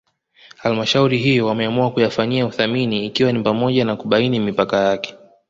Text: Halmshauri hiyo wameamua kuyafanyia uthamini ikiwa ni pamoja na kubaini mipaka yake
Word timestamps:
Halmshauri 0.57 1.17
hiyo 1.17 1.45
wameamua 1.47 1.91
kuyafanyia 1.91 2.45
uthamini 2.45 3.05
ikiwa 3.05 3.31
ni 3.31 3.39
pamoja 3.43 3.85
na 3.85 3.95
kubaini 3.95 4.39
mipaka 4.39 4.77
yake 4.77 5.15